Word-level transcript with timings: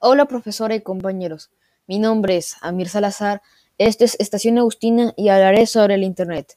Hola 0.00 0.26
profesora 0.26 0.76
y 0.76 0.80
compañeros, 0.80 1.50
mi 1.88 1.98
nombre 1.98 2.36
es 2.36 2.54
Amir 2.60 2.88
Salazar, 2.88 3.42
esto 3.78 4.04
es 4.04 4.14
Estación 4.20 4.56
Agustina 4.56 5.12
y 5.16 5.28
hablaré 5.28 5.66
sobre 5.66 5.94
el 5.94 6.04
Internet. 6.04 6.56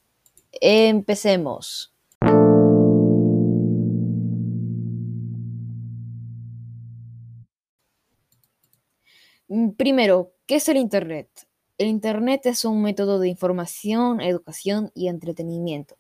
Empecemos. 0.52 1.92
Primero, 9.76 10.34
¿qué 10.46 10.58
es 10.58 10.70
el 10.70 10.78
Internet? 10.78 11.28
El 11.80 11.88
Internet 11.88 12.46
es 12.46 12.64
un 12.64 12.84
método 12.84 13.18
de 13.18 13.28
información, 13.28 14.22
educación 14.22 14.92
y 14.94 15.08
entretenimiento 15.08 15.98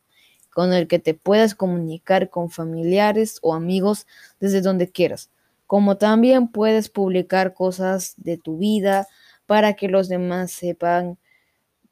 con 0.54 0.74
el 0.74 0.88
que 0.88 1.00
te 1.00 1.16
puedas 1.16 1.56
comunicar 1.56 2.30
con 2.30 2.52
familiares 2.52 3.40
o 3.42 3.56
amigos 3.56 4.06
desde 4.40 4.62
donde 4.62 4.92
quieras 4.92 5.32
como 5.72 5.96
también 5.96 6.50
puedes 6.50 6.90
publicar 6.90 7.54
cosas 7.54 8.16
de 8.18 8.38
tu 8.38 8.58
vida 8.58 9.08
para 9.46 9.74
que 9.74 9.88
los 9.88 10.10
demás 10.10 10.52
sepan, 10.52 11.18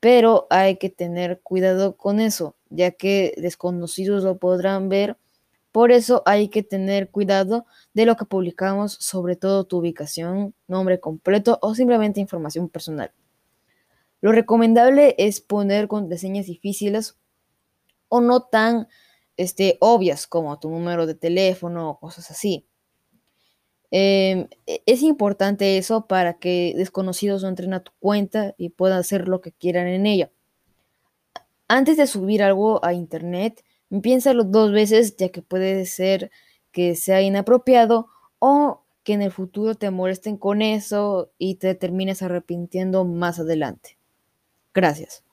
pero 0.02 0.48
hay 0.50 0.76
que 0.76 0.90
tener 0.90 1.40
cuidado 1.44 1.96
con 1.96 2.20
eso, 2.20 2.58
ya 2.70 2.92
que 2.92 3.34
desconocidos 3.38 4.26
lo 4.26 4.38
podrán 4.38 4.90
ver. 4.90 5.18
Por 5.72 5.94
eso 5.94 6.24
hay 6.26 6.50
que 6.50 6.62
tener 6.62 7.10
cuidado 7.10 7.66
de 7.94 8.06
lo 8.06 8.18
que 8.18 8.26
publicamos, 8.26 8.98
sobre 9.00 9.38
todo 9.38 9.64
tu 9.64 9.78
ubicación, 9.78 10.54
nombre 10.68 11.00
completo 11.00 11.58
o 11.62 11.74
simplemente 11.74 12.20
información 12.20 12.68
personal. 12.68 13.14
Lo 14.20 14.34
recomendable 14.34 15.16
es 15.18 15.40
poner 15.40 15.88
contraseñas 15.88 16.48
difíciles 16.48 17.18
o 18.10 18.20
no 18.20 18.42
tan 18.42 18.90
este, 19.38 19.78
obvias 19.80 20.28
como 20.28 20.60
tu 20.60 20.70
número 20.70 21.06
de 21.06 21.16
teléfono 21.16 21.92
o 21.92 21.98
cosas 21.98 22.30
así. 22.30 22.66
Em, 23.92 24.48
e, 24.68 24.82
es 24.86 25.02
importante 25.04 25.78
eso 25.78 26.08
para 26.08 26.36
que 26.40 26.74
desconocidos 26.76 27.44
no 27.44 27.50
entren 27.50 27.74
a 27.74 27.84
tu 27.84 27.92
cuenta 28.00 28.54
y 28.58 28.70
puedan 28.70 29.00
hacer 29.00 29.28
lo 29.28 29.42
que 29.42 29.52
quieran 29.52 29.88
en 29.88 30.06
ella. 30.06 30.32
Antes 31.68 31.98
de 31.98 32.08
subir 32.08 32.44
algo 32.44 32.84
a 32.84 32.94
internet, 32.94 33.64
piénsalo 34.02 34.44
dos 34.44 34.72
veces 34.72 35.16
ya 35.18 35.30
que 35.30 35.42
puede 35.42 35.86
ser 35.86 36.32
que 36.72 36.96
sea 36.96 37.22
inapropiado 37.22 38.08
o 38.40 38.84
que 39.04 39.14
en 39.14 39.22
el 39.22 39.32
futuro 39.32 39.76
te 39.76 39.92
molesten 39.92 40.38
con 40.38 40.62
eso 40.62 41.32
y 41.38 41.56
te 41.56 41.76
termines 41.76 42.22
arrepintiendo 42.22 43.06
más 43.06 43.40
adelante. 43.40 43.98
Gracias. 44.74 45.24